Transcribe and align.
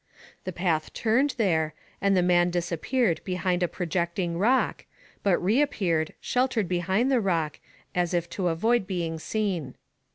The 0.45 0.51
path 0.51 0.93
turned 0.93 1.35
there, 1.37 1.75
and 2.01 2.17
the 2.17 2.23
man 2.23 2.49
disappeared 2.49 3.21
beyond 3.23 3.61
a 3.61 3.67
projecting 3.67 4.35
rock, 4.39 4.85
but 5.21 5.37
reappeared, 5.37 6.15
shelter 6.19 6.61
ing 6.61 6.65
behind 6.65 7.11
the 7.11 7.21
rock, 7.21 7.59
as 7.93 8.15
if 8.15 8.27
to 8.31 8.47
avoid 8.47 8.87
being 8.87 9.19
seen. 9.19 9.75